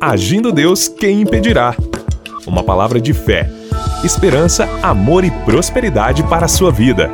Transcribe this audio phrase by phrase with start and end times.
[0.00, 1.74] Agindo Deus, quem impedirá?
[2.46, 3.50] Uma palavra de fé,
[4.04, 7.10] esperança, amor e prosperidade para a sua vida.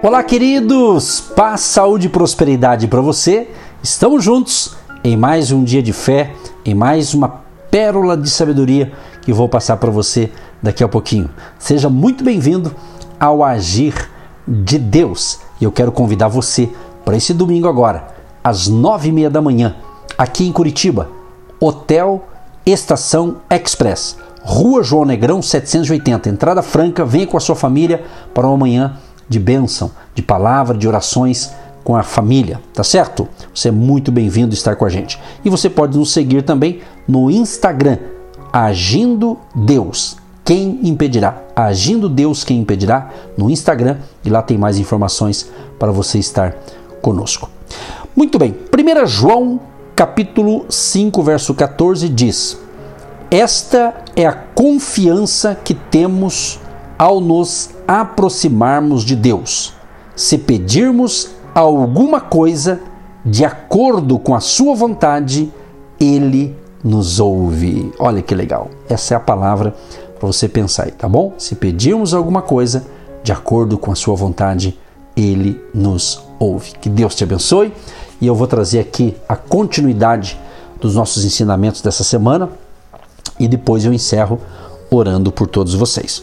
[0.00, 1.20] Olá, queridos!
[1.34, 3.48] Paz, saúde e prosperidade para você.
[3.82, 6.32] Estamos juntos em mais um dia de fé,
[6.64, 7.28] em mais uma
[7.72, 10.30] pérola de sabedoria que vou passar para você
[10.62, 11.28] daqui a pouquinho.
[11.58, 12.72] Seja muito bem-vindo
[13.18, 14.08] ao Agir
[14.46, 15.40] de Deus.
[15.60, 16.68] E eu quero convidar você
[17.04, 18.14] para esse domingo agora,
[18.44, 19.74] às nove e meia da manhã,
[20.16, 21.18] aqui em Curitiba,
[21.60, 22.24] Hotel
[22.64, 27.04] Estação Express, Rua João Negrão 780, entrada franca.
[27.04, 28.02] Venha com a sua família
[28.32, 28.96] para uma manhã
[29.28, 31.52] de bênção, de palavra, de orações
[31.84, 33.28] com a família, tá certo?
[33.54, 35.20] Você é muito bem-vindo estar com a gente.
[35.44, 37.98] E você pode nos seguir também no Instagram,
[38.52, 40.16] Agindo Deus.
[40.44, 41.42] Quem impedirá?
[41.54, 43.10] Agindo Deus, quem impedirá?
[43.36, 46.56] No Instagram e lá tem mais informações para você estar
[47.00, 47.48] conosco.
[48.16, 49.60] Muito bem, 1 João
[50.00, 52.58] capítulo 5, verso 14 diz:
[53.30, 56.58] Esta é a confiança que temos
[56.98, 59.74] ao nos aproximarmos de Deus.
[60.16, 62.80] Se pedirmos alguma coisa
[63.22, 65.52] de acordo com a sua vontade,
[66.00, 67.92] ele nos ouve.
[67.98, 68.70] Olha que legal.
[68.88, 69.74] Essa é a palavra
[70.18, 71.34] para você pensar aí, tá bom?
[71.36, 72.86] Se pedirmos alguma coisa
[73.22, 74.78] de acordo com a sua vontade,
[75.14, 76.72] ele nos ouve.
[76.80, 77.70] Que Deus te abençoe
[78.20, 80.38] e eu vou trazer aqui a continuidade
[80.80, 82.50] dos nossos ensinamentos dessa semana
[83.38, 84.40] e depois eu encerro
[84.90, 86.22] orando por todos vocês.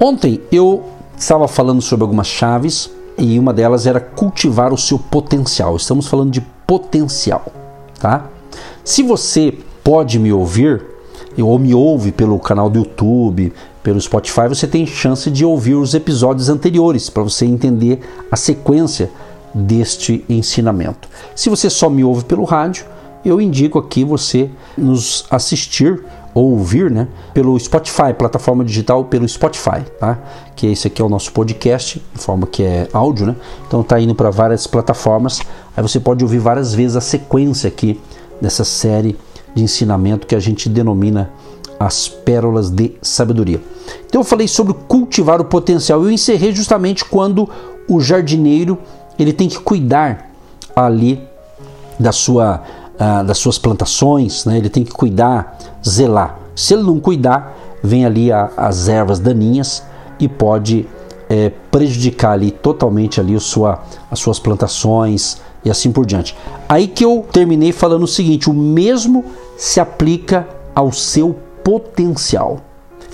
[0.00, 0.84] Ontem eu
[1.16, 5.76] estava falando sobre algumas chaves e uma delas era cultivar o seu potencial.
[5.76, 7.44] Estamos falando de potencial,
[8.00, 8.26] tá?
[8.84, 10.82] Se você pode me ouvir
[11.38, 15.94] ou me ouve pelo canal do YouTube, pelo Spotify, você tem chance de ouvir os
[15.94, 18.00] episódios anteriores para você entender
[18.30, 19.10] a sequência
[19.54, 21.08] deste ensinamento.
[21.34, 22.84] Se você só me ouve pelo rádio,
[23.24, 26.02] eu indico aqui você nos assistir
[26.34, 30.18] ou ouvir, né, pelo Spotify, plataforma digital pelo Spotify, tá?
[30.56, 33.36] Que esse aqui é o nosso podcast, de forma que é áudio, né?
[33.68, 35.40] Então tá indo para várias plataformas.
[35.76, 38.00] Aí você pode ouvir várias vezes a sequência aqui
[38.40, 39.16] dessa série
[39.54, 41.30] de ensinamento que a gente denomina
[41.78, 43.62] as pérolas de sabedoria.
[44.06, 46.02] Então eu falei sobre cultivar o potencial.
[46.02, 47.48] Eu encerrei justamente quando
[47.88, 48.78] o jardineiro
[49.18, 50.30] ele tem que cuidar
[50.74, 51.22] ali
[51.98, 52.62] da sua,
[52.94, 54.58] uh, das suas plantações, né?
[54.58, 56.38] ele tem que cuidar, zelar.
[56.54, 59.82] Se ele não cuidar, vem ali a, as ervas daninhas
[60.18, 60.86] e pode
[61.28, 66.36] é, prejudicar ali totalmente ali a sua, as suas plantações e assim por diante.
[66.68, 69.24] Aí que eu terminei falando o seguinte: o mesmo
[69.56, 72.60] se aplica ao seu potencial.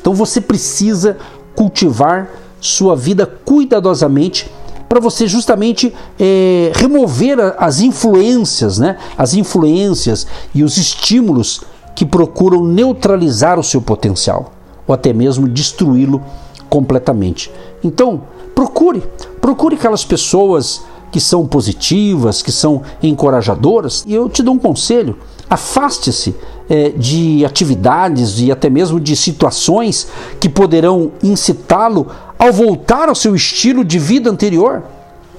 [0.00, 1.19] Então você precisa
[1.55, 2.28] cultivar
[2.61, 4.50] sua vida cuidadosamente
[4.90, 8.96] para você justamente é, remover as influências, né?
[9.16, 11.60] As influências e os estímulos
[11.94, 14.52] que procuram neutralizar o seu potencial
[14.88, 16.20] ou até mesmo destruí-lo
[16.68, 17.52] completamente.
[17.84, 19.00] Então, procure,
[19.40, 25.16] procure aquelas pessoas que são positivas, que são encorajadoras, e eu te dou um conselho:
[25.48, 26.34] afaste-se
[26.70, 30.06] é, de atividades e até mesmo de situações
[30.38, 32.06] que poderão incitá-lo
[32.38, 34.84] ao voltar ao seu estilo de vida anterior.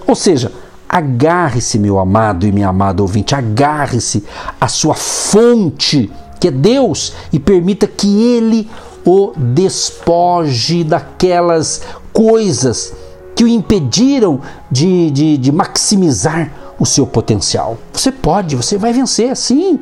[0.05, 0.51] Ou seja,
[0.89, 4.25] agarre-se, meu amado e minha amada ouvinte, agarre-se
[4.59, 8.69] à sua fonte, que é Deus, e permita que Ele
[9.05, 11.81] o despoje daquelas
[12.11, 12.93] coisas
[13.33, 17.77] que o impediram de, de, de maximizar o seu potencial.
[17.93, 19.79] Você pode, você vai vencer, sim.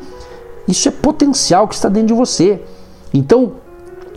[0.70, 2.62] Isso é potencial que está dentro de você.
[3.12, 3.54] Então,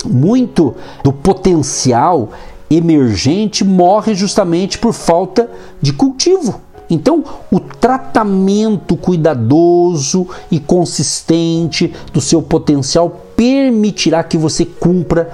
[0.05, 2.29] muito do potencial
[2.71, 6.61] emergente morre justamente por falta de cultivo.
[6.91, 15.31] Então, o tratamento cuidadoso e consistente do seu potencial permitirá que você cumpra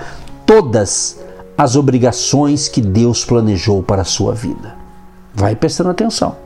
[0.47, 1.19] todas
[1.57, 4.77] as obrigações que Deus planejou para a sua vida.
[5.35, 6.37] Vai prestando atenção.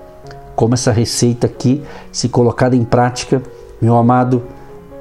[0.56, 3.42] Como essa receita aqui, se colocada em prática,
[3.80, 4.42] meu amado,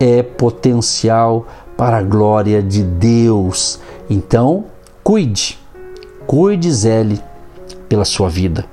[0.06, 1.46] é potencial
[1.78, 3.80] para a glória de Deus.
[4.10, 4.66] Então,
[5.04, 5.60] cuide,
[6.28, 7.20] cuide, zele
[7.90, 8.66] pela sua vida,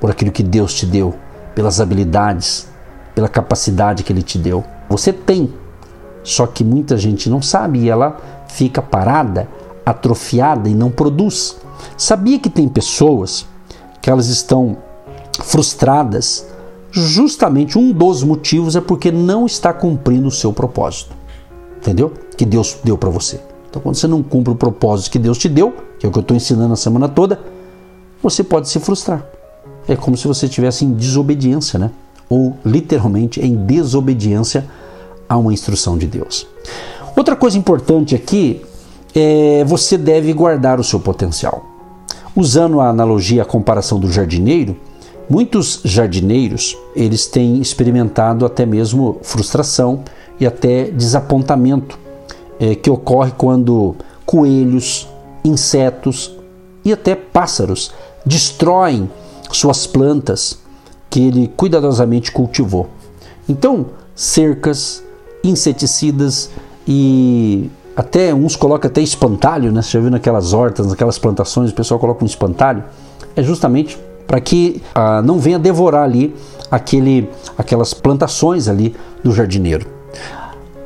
[0.00, 1.14] por aquilo que Deus te deu,
[1.54, 2.68] pelas habilidades,
[3.14, 4.64] pela capacidade que Ele te deu.
[4.88, 5.52] Você tem,
[6.22, 8.18] só que muita gente não sabe e ela
[8.48, 9.48] fica parada,
[9.84, 11.56] atrofiada e não produz.
[11.96, 13.46] Sabia que tem pessoas
[14.00, 14.76] que elas estão
[15.42, 16.46] frustradas
[16.96, 21.14] justamente um dos motivos é porque não está cumprindo o seu propósito.
[21.76, 22.12] Entendeu?
[22.36, 23.38] Que Deus deu para você.
[23.68, 26.18] Então, quando você não cumpre o propósito que Deus te deu, que é o que
[26.18, 27.38] eu estou ensinando a semana toda,
[28.22, 29.24] você pode se frustrar.
[29.86, 31.90] É como se você estivesse em desobediência, né?
[32.28, 34.66] Ou literalmente em desobediência
[35.28, 36.46] a uma instrução de Deus.
[37.16, 38.62] Outra coisa importante aqui
[39.14, 41.64] é você deve guardar o seu potencial.
[42.34, 44.76] Usando a analogia, a comparação do jardineiro,
[45.28, 50.02] muitos jardineiros eles têm experimentado até mesmo frustração
[50.38, 51.98] e até desapontamento
[52.58, 53.94] é, que ocorre quando
[54.24, 55.08] coelhos,
[55.44, 56.36] insetos
[56.84, 57.92] e até pássaros
[58.24, 59.10] destroem
[59.50, 60.58] suas plantas
[61.08, 62.88] que ele cuidadosamente cultivou.
[63.48, 65.02] Então, cercas,
[65.42, 66.50] inseticidas
[66.86, 69.80] e até uns colocam até espantalho, né?
[69.80, 72.84] Você já viu naquelas hortas, naquelas plantações, o pessoal coloca um espantalho.
[73.34, 76.34] É justamente para que ah, não venha devorar ali
[76.70, 79.86] aquele, aquelas plantações ali do jardineiro.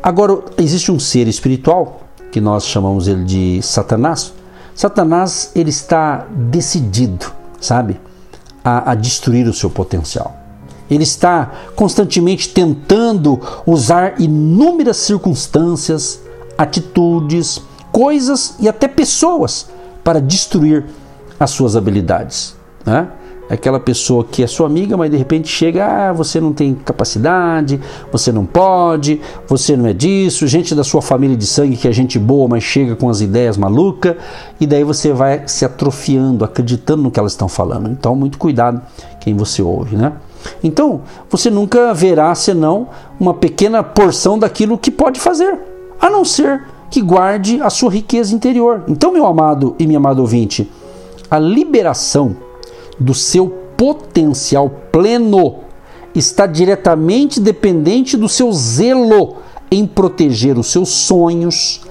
[0.02, 2.00] Agora, existe um ser espiritual,
[2.30, 4.32] que nós chamamos ele de Satanás.
[4.74, 7.26] Satanás, ele está decidido,
[7.60, 8.00] sabe,
[8.64, 10.34] a, a destruir o seu potencial.
[10.90, 16.20] Ele está constantemente tentando usar inúmeras circunstâncias,
[16.58, 19.68] atitudes, coisas e até pessoas
[20.02, 20.86] para destruir
[21.38, 22.56] as suas habilidades.
[22.84, 23.08] Né?
[23.50, 27.80] Aquela pessoa que é sua amiga, mas de repente chega, ah, você não tem capacidade,
[28.12, 31.92] você não pode, você não é disso, gente da sua família de sangue que é
[31.92, 34.14] gente boa, mas chega com as ideias malucas,
[34.60, 37.90] e daí você vai se atrofiando, acreditando no que elas estão falando.
[37.90, 38.80] Então, muito cuidado
[39.20, 40.12] quem você ouve, né?
[40.62, 42.88] Então, você nunca verá senão
[43.18, 45.58] uma pequena porção daquilo que pode fazer,
[46.00, 48.84] a não ser que guarde a sua riqueza interior.
[48.88, 50.70] Então, meu amado e minha amada ouvinte,
[51.30, 52.36] a liberação
[53.00, 55.60] do seu potencial pleno
[56.14, 59.36] está diretamente dependente do seu zelo
[59.70, 61.82] em proteger os seus sonhos,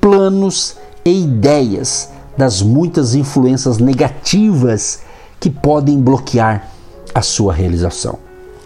[0.00, 5.00] planos e ideias das muitas influências negativas
[5.38, 6.70] que podem bloquear
[7.14, 8.18] a sua realização.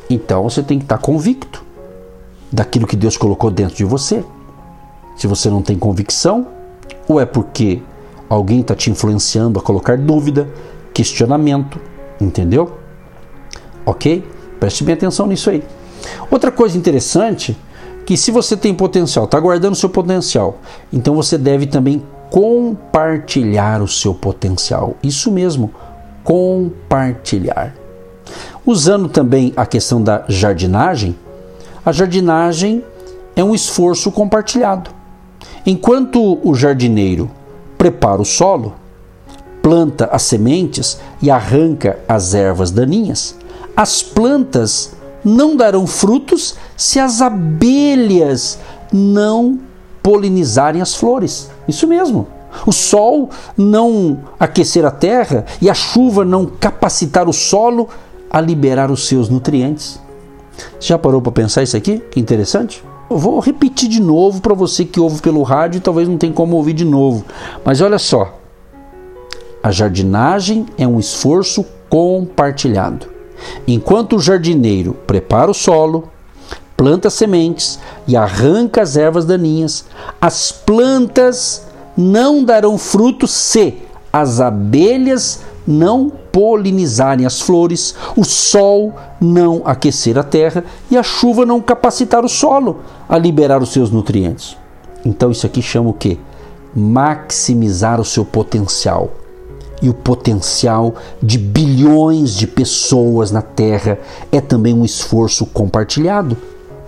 [0.08, 1.64] Então você tem que estar convicto
[2.52, 4.24] daquilo que Deus colocou dentro de você.
[5.16, 6.46] Se você não tem convicção,
[7.08, 7.82] ou é porque
[8.28, 10.48] alguém está te influenciando a colocar dúvida,
[11.00, 11.80] questionamento,
[12.20, 12.76] entendeu?
[13.86, 14.22] Ok?
[14.58, 15.64] Preste bem atenção nisso aí.
[16.30, 17.56] Outra coisa interessante
[18.04, 20.58] que se você tem potencial, está guardando seu potencial,
[20.92, 24.94] então você deve também compartilhar o seu potencial.
[25.02, 25.72] Isso mesmo,
[26.22, 27.74] compartilhar.
[28.66, 31.16] Usando também a questão da jardinagem,
[31.82, 32.84] a jardinagem
[33.34, 34.90] é um esforço compartilhado.
[35.64, 37.30] Enquanto o jardineiro
[37.78, 38.74] prepara o solo,
[39.62, 43.34] planta as sementes e arranca as ervas daninhas,
[43.76, 44.92] as plantas
[45.24, 48.58] não darão frutos se as abelhas
[48.92, 49.58] não
[50.02, 51.50] polinizarem as flores.
[51.68, 52.26] Isso mesmo.
[52.66, 57.88] O sol não aquecer a terra e a chuva não capacitar o solo
[58.30, 60.00] a liberar os seus nutrientes.
[60.80, 61.98] Já parou para pensar isso aqui?
[62.10, 62.82] Que interessante.
[63.08, 66.32] Eu vou repetir de novo para você que ouve pelo rádio e talvez não tenha
[66.32, 67.24] como ouvir de novo.
[67.64, 68.39] Mas olha só,
[69.62, 73.06] a jardinagem é um esforço compartilhado.
[73.66, 76.08] Enquanto o jardineiro prepara o solo,
[76.76, 79.84] planta sementes e arranca as ervas daninhas,
[80.20, 81.66] as plantas
[81.96, 83.78] não darão fruto se
[84.12, 91.44] as abelhas não polinizarem as flores, o sol não aquecer a terra e a chuva
[91.44, 94.56] não capacitar o solo a liberar os seus nutrientes.
[95.04, 96.18] Então isso aqui chama o que?
[96.74, 99.19] Maximizar o seu potencial
[99.82, 103.98] e o potencial de bilhões de pessoas na Terra
[104.30, 106.36] é também um esforço compartilhado.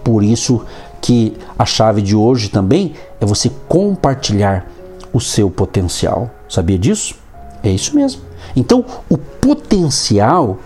[0.05, 0.65] Por isso
[1.01, 4.67] que a chave de hoje também é você compartilhar
[5.13, 6.31] o seu potencial.
[6.49, 7.15] Sabia disso?
[7.63, 8.23] É isso mesmo.
[8.55, 10.59] Então, o potencial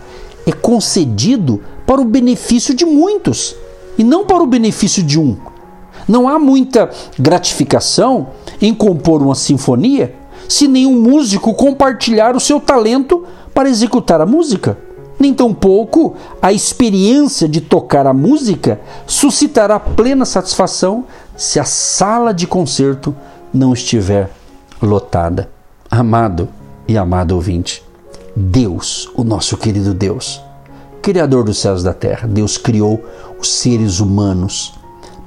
[0.45, 3.55] é concedido para o benefício de muitos
[3.97, 5.37] e não para o benefício de um.
[6.07, 8.29] Não há muita gratificação
[8.61, 10.15] em compor uma sinfonia
[10.47, 14.77] se nenhum músico compartilhar o seu talento para executar a música.
[15.19, 22.45] Nem tampouco a experiência de tocar a música suscitará plena satisfação se a sala de
[22.45, 23.15] concerto
[23.53, 24.29] não estiver
[24.81, 25.49] lotada.
[25.89, 26.47] Amado
[26.87, 27.83] e amado ouvinte,
[28.35, 30.41] Deus, o nosso querido Deus,
[31.01, 33.03] Criador dos céus e da terra, Deus criou
[33.39, 34.73] os seres humanos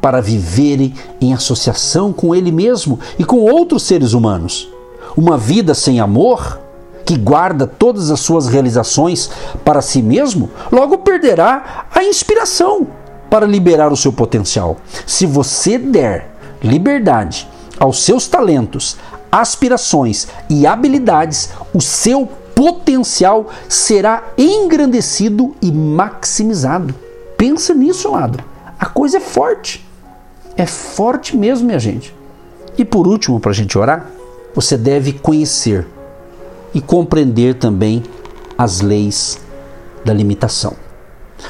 [0.01, 4.69] para viverem em associação com Ele mesmo e com outros seres humanos.
[5.17, 6.61] Uma vida sem amor,
[7.05, 9.31] que guarda todas as suas realizações
[9.65, 12.87] para si mesmo, logo perderá a inspiração
[13.29, 14.77] para liberar o seu potencial.
[15.07, 16.31] Se você der
[16.63, 17.49] liberdade
[17.79, 18.97] aos seus talentos,
[19.31, 26.95] aspirações e habilidades, o seu potencial será engrandecido e maximizado.
[27.37, 28.45] Pensa nisso, amado.
[28.79, 29.87] A coisa é forte.
[30.57, 32.15] É forte mesmo, minha gente.
[32.77, 34.07] E por último, para a gente orar,
[34.55, 35.87] você deve conhecer
[36.75, 38.03] e compreender também
[38.57, 39.39] as leis
[40.05, 40.75] da limitação.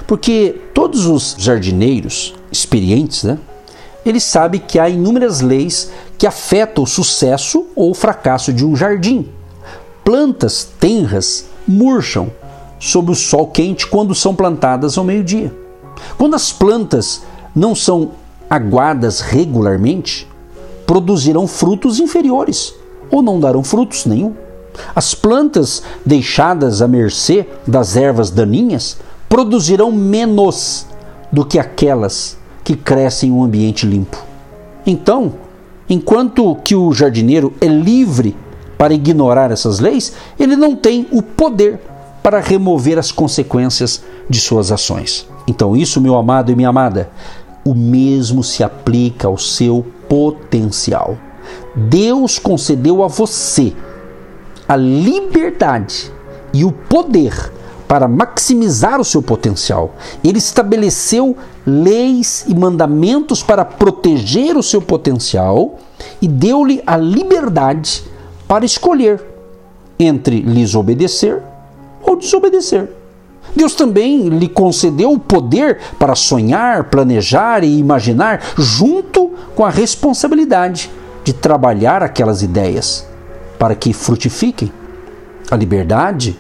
[0.06, 3.38] Porque todos os jardineiros experientes, né,
[4.04, 8.74] eles sabem que há inúmeras leis que afetam o sucesso ou o fracasso de um
[8.74, 9.28] jardim.
[10.04, 12.30] Plantas tenras murcham
[12.78, 15.54] sob o sol quente quando são plantadas ao meio-dia.
[16.16, 17.22] Quando as plantas
[17.54, 18.12] não são
[18.48, 20.26] aguadas regularmente,
[20.86, 22.74] produzirão frutos inferiores
[23.10, 24.34] ou não darão frutos nenhum.
[24.94, 28.98] As plantas deixadas à mercê das ervas daninhas
[29.28, 30.86] produzirão menos
[31.30, 34.22] do que aquelas que crescem em um ambiente limpo.
[34.86, 35.34] Então,
[35.88, 38.36] enquanto que o jardineiro é livre
[38.78, 41.78] para ignorar essas leis, ele não tem o poder
[42.22, 45.26] para remover as consequências de suas ações.
[45.46, 47.10] Então, isso, meu amado e minha amada,
[47.64, 51.16] o mesmo se aplica ao seu potencial.
[51.74, 53.72] Deus concedeu a você
[54.70, 56.12] a liberdade
[56.52, 57.52] e o poder
[57.88, 59.96] para maximizar o seu potencial.
[60.22, 65.76] Ele estabeleceu leis e mandamentos para proteger o seu potencial
[66.22, 68.04] e deu-lhe a liberdade
[68.46, 69.20] para escolher
[69.98, 71.42] entre lhes obedecer
[72.00, 72.88] ou desobedecer.
[73.56, 80.88] Deus também lhe concedeu o poder para sonhar, planejar e imaginar, junto com a responsabilidade
[81.30, 83.06] de trabalhar aquelas ideias
[83.56, 84.72] para que frutifiquem.
[85.48, 86.36] A liberdade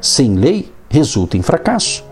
[0.00, 2.02] sem lei resulta em fracasso.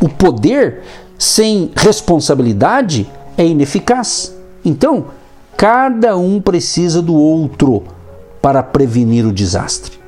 [0.00, 0.82] O poder
[1.18, 4.34] sem responsabilidade é ineficaz.
[4.64, 5.08] Então,
[5.58, 7.84] cada um precisa do outro
[8.40, 9.98] para prevenir o desastre.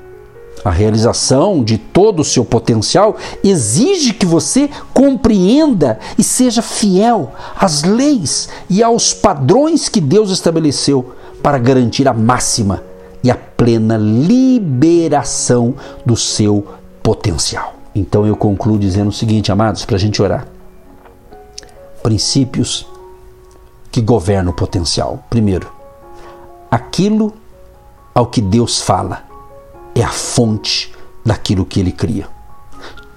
[0.69, 7.85] A realização de todo o seu potencial exige que você compreenda e seja fiel às
[7.85, 12.83] leis e aos padrões que Deus estabeleceu para garantir a máxima
[13.25, 16.67] e a plena liberação do seu
[17.03, 17.73] potencial.
[17.95, 20.47] Então eu concluo dizendo o seguinte, amados, para a gente orar:
[22.03, 22.87] princípios
[23.91, 25.25] que governam o potencial.
[25.31, 25.73] Primeiro,
[26.71, 27.33] aquilo
[28.15, 29.28] ao que Deus fala
[30.00, 30.93] é a fonte
[31.25, 32.28] daquilo que ele cria.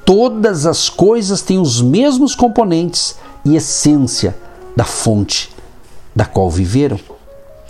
[0.06, 4.36] Todas as coisas têm os mesmos componentes e essência
[4.76, 5.50] da fonte
[6.16, 7.00] da qual viveram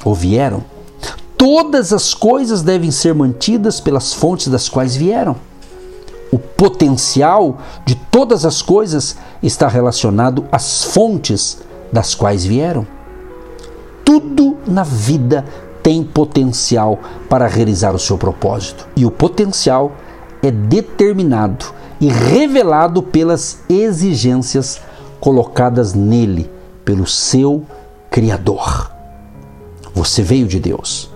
[0.03, 0.63] ou vieram.
[1.38, 5.36] Todas as coisas devem ser mantidas pelas fontes das quais vieram.
[6.32, 11.58] O potencial de todas as coisas está relacionado às fontes
[11.91, 12.88] das quais vieram.
[14.06, 15.46] Tudo na vida
[15.84, 18.88] tem potencial para realizar o seu propósito.
[18.96, 19.94] E o potencial
[20.42, 21.66] é determinado
[22.00, 24.82] e revelado pelas exigências
[25.20, 26.50] colocadas nele
[26.84, 27.64] pelo seu
[28.10, 28.92] Criador.
[29.94, 31.10] Você veio de Deus.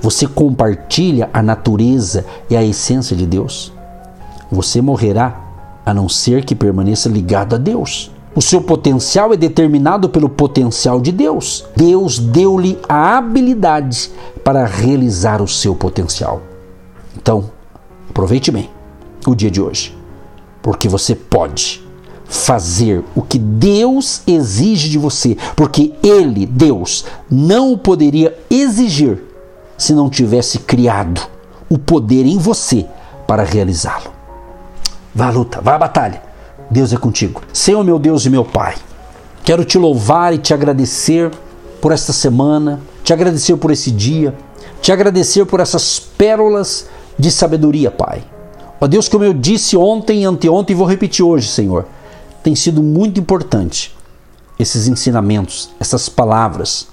[0.00, 3.72] Você compartilha a natureza e a essência de Deus.
[4.50, 5.40] Você morrerá
[5.86, 8.10] a não ser que permaneça ligado a Deus.
[8.36, 11.64] O seu potencial é determinado pelo potencial de Deus.
[11.76, 14.10] Deus deu-lhe a habilidade
[14.42, 16.42] para realizar o seu potencial.
[17.16, 17.50] Então,
[18.10, 18.68] aproveite bem
[19.24, 19.96] o dia de hoje,
[20.60, 21.80] porque você pode
[22.24, 29.22] fazer o que Deus exige de você, porque Ele, Deus, não o poderia exigir
[29.78, 31.20] se não tivesse criado
[31.70, 32.84] o poder em você
[33.28, 34.12] para realizá-lo.
[35.14, 36.23] Vá à luta, vá à batalha
[36.70, 37.42] Deus é contigo.
[37.52, 38.74] Senhor, meu Deus e meu Pai,
[39.44, 41.30] quero te louvar e te agradecer
[41.80, 44.34] por esta semana, te agradecer por esse dia,
[44.80, 46.86] te agradecer por essas pérolas
[47.18, 48.24] de sabedoria, Pai.
[48.80, 51.86] Ó Deus, como eu disse ontem e anteontem e vou repetir hoje, Senhor,
[52.42, 53.94] tem sido muito importante
[54.58, 56.88] esses ensinamentos, essas palavras,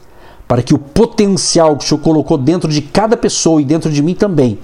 [0.47, 4.01] para que o potencial que o Senhor colocou dentro de cada pessoa e dentro de
[4.01, 4.59] mim também,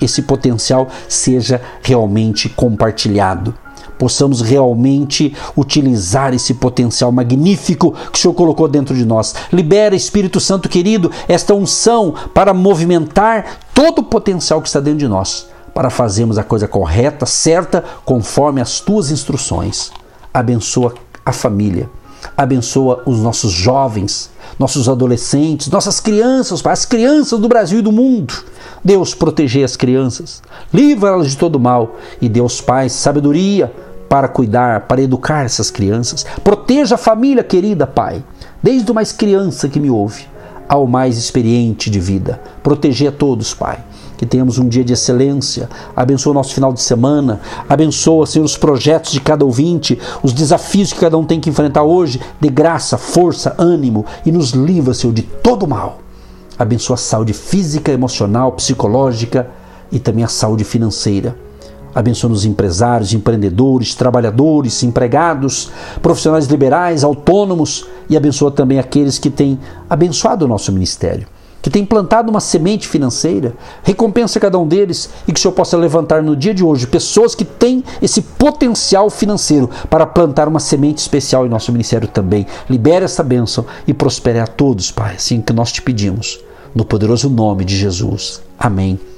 [0.00, 3.54] esse potencial seja realmente compartilhado
[3.98, 9.34] possamos realmente utilizar esse potencial magnífico que o Senhor colocou dentro de nós.
[9.52, 15.08] Libera, Espírito Santo querido, esta unção para movimentar todo o potencial que está dentro de
[15.08, 19.90] nós, para fazermos a coisa correta, certa, conforme as tuas instruções.
[20.32, 21.90] Abençoa a família,
[22.36, 28.34] abençoa os nossos jovens, nossos adolescentes, nossas crianças, as crianças do Brasil e do mundo.
[28.84, 33.72] Deus, proteger as crianças, livra-las de todo mal e Deus, Pai, sabedoria
[34.08, 36.24] para cuidar, para educar essas crianças.
[36.42, 38.24] Proteja a família querida, Pai,
[38.62, 40.26] desde o mais criança que me ouve
[40.68, 42.40] ao mais experiente de vida.
[42.62, 43.78] Proteger a todos, Pai.
[44.18, 45.70] que tenhamos um dia de excelência.
[45.94, 47.40] Abençoa o nosso final de semana.
[47.68, 51.84] Abençoa, Senhor, os projetos de cada ouvinte, os desafios que cada um tem que enfrentar
[51.84, 52.20] hoje.
[52.40, 56.00] De graça, força, ânimo e nos livra, Senhor, de todo mal.
[56.58, 59.48] Abençoa a saúde física, emocional, psicológica
[59.92, 61.36] e também a saúde financeira.
[61.98, 65.68] Abençoa os empresários, empreendedores, trabalhadores, empregados,
[66.00, 69.58] profissionais liberais, autônomos e abençoa também aqueles que têm
[69.90, 71.26] abençoado o nosso ministério,
[71.60, 73.52] que têm plantado uma semente financeira.
[73.82, 77.34] Recompensa cada um deles e que o Senhor possa levantar no dia de hoje pessoas
[77.34, 82.46] que têm esse potencial financeiro para plantar uma semente especial em nosso ministério também.
[82.70, 86.38] Libere essa bênção e prospere a todos, Pai, assim que nós te pedimos.
[86.72, 88.40] No poderoso nome de Jesus.
[88.56, 89.00] Amém